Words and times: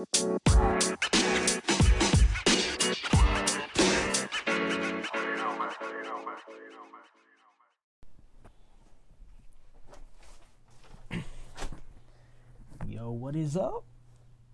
Yo, 0.00 0.06
what 13.10 13.36
is 13.36 13.58
up? 13.58 13.84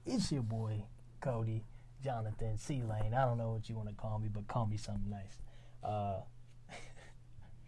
It's 0.05 0.33
your 0.33 0.43
boy, 0.43 0.83
Cody, 1.21 1.63
Jonathan, 2.03 2.59
C 2.59 2.83
Lane. 2.83 3.15
I 3.15 3.25
don't 3.25 3.39
know 3.39 3.53
what 3.53 3.69
you 3.69 3.77
want 3.77 3.89
to 3.89 3.95
call 3.95 4.19
me, 4.19 4.29
but 4.29 4.49
call 4.49 4.67
me 4.67 4.77
something 4.77 5.09
nice. 5.09 5.39
Uh, 5.85 6.23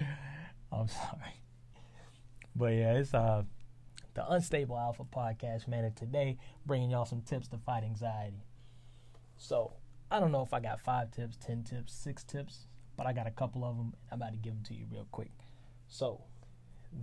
I'm 0.72 0.88
sorry. 0.88 1.42
But 2.56 2.72
yeah, 2.72 2.95
it's 2.95 3.14
uh 3.14 3.45
the 4.19 4.32
Unstable 4.32 4.77
Alpha 4.77 5.05
podcast, 5.05 5.69
man. 5.69 5.84
And 5.84 5.95
today, 5.95 6.39
bringing 6.66 6.91
y'all 6.91 7.05
some 7.05 7.21
tips 7.21 7.46
to 7.48 7.59
fight 7.59 7.84
anxiety. 7.84 8.43
So, 9.37 9.75
I 10.11 10.19
don't 10.19 10.33
know 10.33 10.42
if 10.42 10.52
I 10.52 10.59
got 10.59 10.80
five 10.80 11.12
tips, 11.12 11.37
ten 11.37 11.62
tips, 11.62 11.92
six 11.92 12.25
tips, 12.25 12.66
but 12.97 13.06
I 13.06 13.12
got 13.12 13.28
a 13.28 13.30
couple 13.30 13.65
of 13.65 13.77
them. 13.77 13.95
I'm 14.11 14.20
about 14.20 14.33
to 14.33 14.39
give 14.39 14.55
them 14.55 14.65
to 14.65 14.75
you 14.75 14.87
real 14.91 15.06
quick. 15.12 15.30
So, 15.87 16.25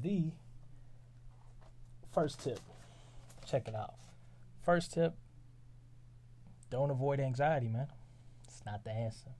the 0.02 0.34
first 2.12 2.41
tip, 2.44 2.59
check 3.47 3.70
it 3.70 3.75
out. 3.75 3.94
First 4.66 4.91
tip, 4.91 5.16
don't 6.70 6.91
avoid 6.91 7.22
anxiety, 7.22 7.70
man. 7.70 7.88
It's 8.45 8.61
not 8.66 8.84
the 8.84 8.91
answer. 8.91 9.31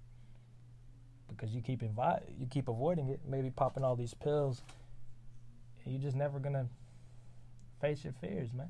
Because 1.28 1.54
you 1.54 1.60
keep 1.60 1.82
invi- 1.82 2.40
you 2.40 2.48
keep 2.48 2.70
avoiding 2.70 3.10
it, 3.10 3.20
maybe 3.28 3.50
popping 3.50 3.84
all 3.84 3.98
these 3.98 4.14
pills, 4.14 4.62
you're 5.86 6.02
just 6.02 6.16
never 6.16 6.40
gonna 6.40 6.70
face 7.82 8.04
your 8.04 8.14
fears, 8.14 8.54
man. 8.54 8.70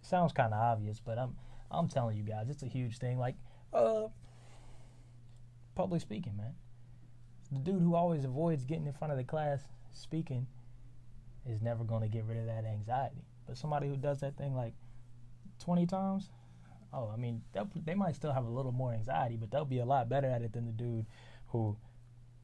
It 0.00 0.06
sounds 0.06 0.32
kind 0.32 0.52
of 0.52 0.60
obvious, 0.60 1.00
but 1.04 1.18
I'm 1.18 1.36
I'm 1.70 1.88
telling 1.88 2.16
you 2.16 2.22
guys, 2.22 2.48
it's 2.48 2.62
a 2.62 2.66
huge 2.66 2.98
thing. 2.98 3.18
Like, 3.18 3.36
uh, 3.72 4.08
public 5.74 6.00
speaking, 6.00 6.36
man. 6.36 6.54
The 7.52 7.58
dude 7.58 7.82
who 7.82 7.94
always 7.94 8.24
avoids 8.24 8.64
getting 8.64 8.86
in 8.86 8.92
front 8.92 9.12
of 9.12 9.18
the 9.18 9.24
class 9.24 9.62
speaking 9.92 10.46
is 11.46 11.62
never 11.62 11.84
going 11.84 12.02
to 12.02 12.08
get 12.08 12.24
rid 12.24 12.38
of 12.38 12.46
that 12.46 12.64
anxiety. 12.64 13.24
But 13.46 13.56
somebody 13.56 13.88
who 13.88 13.96
does 13.96 14.20
that 14.20 14.36
thing 14.36 14.54
like 14.54 14.74
20 15.60 15.86
times, 15.86 16.30
oh, 16.92 17.10
I 17.12 17.16
mean, 17.16 17.42
they 17.84 17.94
might 17.94 18.16
still 18.16 18.32
have 18.32 18.44
a 18.44 18.50
little 18.50 18.72
more 18.72 18.92
anxiety, 18.92 19.36
but 19.36 19.50
they'll 19.50 19.64
be 19.64 19.78
a 19.78 19.86
lot 19.86 20.08
better 20.08 20.28
at 20.28 20.42
it 20.42 20.52
than 20.52 20.66
the 20.66 20.72
dude 20.72 21.06
who 21.48 21.76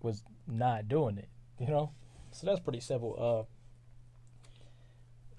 was 0.01 0.23
not 0.47 0.89
doing 0.89 1.19
it, 1.19 1.29
you 1.59 1.67
know? 1.67 1.93
So 2.31 2.47
that's 2.47 2.61
pretty 2.61 2.81
simple. 2.81 3.17
Uh, 3.19 3.53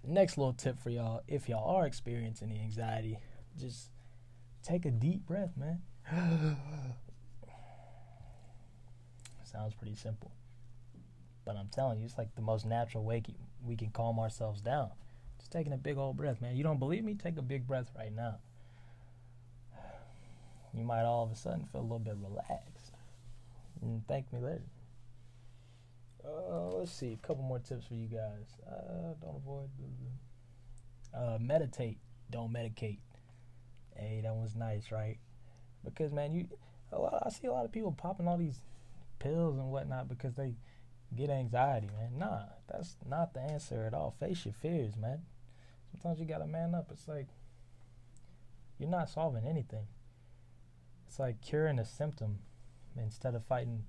next 0.07 0.37
little 0.37 0.53
tip 0.53 0.79
for 0.79 0.89
y'all 0.89 1.21
if 1.27 1.49
y'all 1.49 1.75
are 1.75 1.85
experiencing 1.85 2.49
the 2.49 2.59
anxiety, 2.59 3.19
just 3.59 3.89
take 4.63 4.85
a 4.85 4.91
deep 4.91 5.25
breath, 5.25 5.51
man. 5.57 5.81
Sounds 9.43 9.73
pretty 9.75 9.95
simple. 9.95 10.31
But 11.45 11.55
I'm 11.57 11.69
telling 11.69 11.99
you, 11.99 12.05
it's 12.05 12.17
like 12.17 12.35
the 12.35 12.41
most 12.41 12.65
natural 12.65 13.03
way 13.03 13.23
we 13.63 13.75
can 13.75 13.89
calm 13.89 14.19
ourselves 14.19 14.61
down. 14.61 14.89
Just 15.39 15.51
taking 15.51 15.73
a 15.73 15.77
big 15.77 15.97
old 15.97 16.17
breath, 16.17 16.41
man. 16.41 16.55
You 16.55 16.63
don't 16.63 16.79
believe 16.79 17.03
me? 17.03 17.13
Take 17.13 17.37
a 17.37 17.43
big 17.43 17.67
breath 17.67 17.91
right 17.97 18.13
now. 18.13 18.39
You 20.73 20.83
might 20.83 21.03
all 21.03 21.23
of 21.23 21.31
a 21.31 21.35
sudden 21.35 21.65
feel 21.71 21.79
a 21.79 21.83
little 21.83 21.99
bit 21.99 22.17
relaxed. 22.21 22.91
And 23.81 24.05
thank 24.09 24.33
me 24.33 24.39
later. 24.41 24.63
Uh, 26.25 26.69
let's 26.77 26.91
see, 26.91 27.13
a 27.13 27.27
couple 27.27 27.43
more 27.43 27.59
tips 27.59 27.85
for 27.85 27.93
you 27.93 28.07
guys. 28.07 28.57
Uh, 28.67 29.13
don't 29.21 29.37
avoid. 29.37 29.69
Uh, 31.13 31.37
meditate. 31.39 31.97
Don't 32.31 32.51
medicate. 32.51 32.99
Hey, 33.95 34.21
that 34.23 34.35
was 34.35 34.55
nice, 34.55 34.91
right? 34.91 35.17
Because 35.83 36.11
man, 36.11 36.33
you, 36.33 36.47
a 36.91 36.99
lot, 36.99 37.23
I 37.25 37.29
see 37.29 37.47
a 37.47 37.51
lot 37.51 37.65
of 37.65 37.71
people 37.71 37.91
popping 37.91 38.27
all 38.27 38.37
these 38.37 38.61
pills 39.19 39.57
and 39.57 39.71
whatnot 39.71 40.09
because 40.09 40.35
they 40.35 40.55
get 41.15 41.29
anxiety, 41.29 41.89
man. 41.97 42.17
Nah, 42.17 42.43
that's 42.67 42.97
not 43.07 43.33
the 43.33 43.41
answer 43.41 43.85
at 43.85 43.93
all. 43.93 44.15
Face 44.19 44.45
your 44.45 44.53
fears, 44.53 44.95
man. 44.97 45.21
Sometimes 45.91 46.19
you 46.19 46.25
gotta 46.25 46.47
man 46.47 46.75
up. 46.75 46.89
It's 46.91 47.07
like 47.07 47.27
you're 48.79 48.89
not 48.89 49.09
solving 49.09 49.45
anything. 49.45 49.87
It's 51.07 51.19
like 51.19 51.41
curing 51.41 51.79
a 51.79 51.85
symptom 51.85 52.39
instead 52.97 53.35
of 53.35 53.45
fighting 53.45 53.83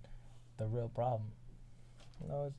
the 0.58 0.66
real 0.66 0.88
problem. 0.88 1.32
You 2.20 2.28
know, 2.28 2.44
it's, 2.46 2.56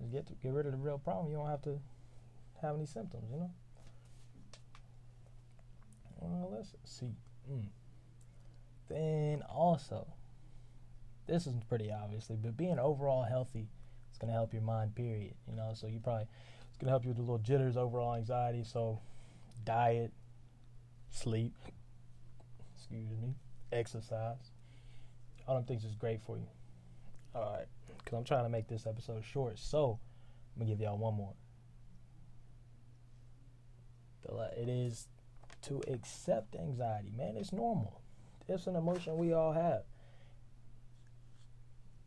just 0.00 0.12
get 0.12 0.26
to, 0.26 0.32
get 0.42 0.52
rid 0.52 0.66
of 0.66 0.72
the 0.72 0.78
real 0.78 0.98
problem. 0.98 1.30
You 1.30 1.38
don't 1.38 1.48
have 1.48 1.62
to 1.62 1.78
have 2.62 2.74
any 2.74 2.86
symptoms. 2.86 3.24
You 3.30 3.38
know. 3.38 3.50
Well, 6.20 6.52
let's 6.54 6.74
see. 6.84 7.14
Mm. 7.50 7.66
Then 8.88 9.42
also, 9.48 10.06
this 11.26 11.46
is 11.46 11.54
pretty 11.68 11.90
obviously, 11.92 12.36
but 12.36 12.56
being 12.56 12.78
overall 12.78 13.22
healthy 13.22 13.68
is 14.10 14.18
gonna 14.18 14.32
help 14.32 14.52
your 14.52 14.62
mind. 14.62 14.94
Period. 14.94 15.34
You 15.48 15.56
know, 15.56 15.72
so 15.74 15.86
you 15.86 16.00
probably 16.00 16.26
it's 16.68 16.76
gonna 16.78 16.90
help 16.90 17.04
you 17.04 17.08
with 17.08 17.16
the 17.16 17.22
little 17.22 17.38
jitters, 17.38 17.76
overall 17.76 18.14
anxiety. 18.14 18.64
So, 18.64 19.00
diet, 19.64 20.12
sleep, 21.10 21.54
excuse 22.74 23.10
me, 23.10 23.34
exercise. 23.72 24.52
All 25.46 25.54
them 25.54 25.64
things 25.64 25.84
is 25.84 25.94
great 25.94 26.20
for 26.22 26.36
you. 26.36 26.46
All 27.34 27.52
right, 27.52 27.66
because 28.04 28.18
I'm 28.18 28.24
trying 28.24 28.44
to 28.44 28.50
make 28.50 28.68
this 28.68 28.86
episode 28.86 29.24
short, 29.24 29.58
so 29.58 29.98
I'm 30.54 30.62
gonna 30.62 30.70
give 30.70 30.80
y'all 30.80 30.98
one 30.98 31.14
more. 31.14 31.34
It 34.56 34.68
is 34.68 35.08
to 35.62 35.82
accept 35.88 36.54
anxiety, 36.54 37.12
man. 37.16 37.36
It's 37.36 37.52
normal. 37.52 38.00
It's 38.48 38.66
an 38.66 38.76
emotion 38.76 39.16
we 39.16 39.32
all 39.32 39.52
have, 39.52 39.82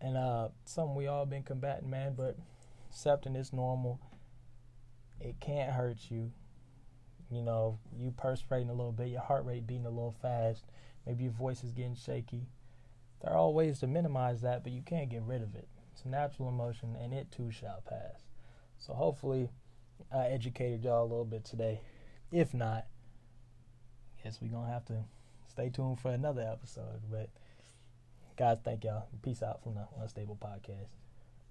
and 0.01 0.17
uh, 0.17 0.49
something 0.65 0.95
we 0.95 1.07
all 1.07 1.25
been 1.25 1.43
combating, 1.43 1.89
man. 1.89 2.13
But 2.15 2.37
accepting 2.89 3.35
it's 3.35 3.53
normal. 3.53 3.99
It 5.19 5.39
can't 5.39 5.71
hurt 5.71 5.97
you. 6.09 6.31
You 7.31 7.41
know, 7.41 7.79
you 7.97 8.11
perspiring 8.11 8.69
a 8.69 8.73
little 8.73 8.91
bit, 8.91 9.07
your 9.07 9.21
heart 9.21 9.45
rate 9.45 9.65
beating 9.65 9.85
a 9.85 9.89
little 9.89 10.15
fast, 10.21 10.65
maybe 11.07 11.23
your 11.23 11.33
voice 11.33 11.63
is 11.63 11.71
getting 11.71 11.95
shaky. 11.95 12.45
There 13.21 13.33
are 13.33 13.37
all 13.37 13.53
ways 13.53 13.79
to 13.79 13.87
minimize 13.87 14.41
that, 14.41 14.63
but 14.63 14.73
you 14.73 14.81
can't 14.81 15.09
get 15.09 15.23
rid 15.23 15.41
of 15.41 15.55
it. 15.55 15.67
It's 15.93 16.05
a 16.05 16.09
natural 16.09 16.49
emotion, 16.49 16.97
and 16.99 17.13
it 17.13 17.31
too 17.31 17.51
shall 17.51 17.81
pass. 17.87 18.25
So 18.79 18.93
hopefully, 18.93 19.49
I 20.11 20.25
educated 20.25 20.83
y'all 20.83 21.03
a 21.03 21.07
little 21.07 21.25
bit 21.25 21.45
today. 21.45 21.81
If 22.31 22.53
not, 22.53 22.87
guess 24.23 24.39
we're 24.41 24.49
gonna 24.49 24.71
have 24.71 24.85
to 24.85 25.03
stay 25.47 25.69
tuned 25.69 25.99
for 25.99 26.11
another 26.11 26.41
episode. 26.41 27.01
But 27.09 27.29
guys, 28.37 28.57
thank 28.63 28.83
y'all. 28.83 29.07
Peace 29.21 29.43
out 29.43 29.61
from 29.63 29.75
the 29.75 29.87
Unstable 30.01 30.37
Podcast. 30.41 30.89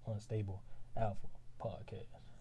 Unstable 0.06 0.62
Alpha 0.97 1.28
Podcast. 1.60 2.31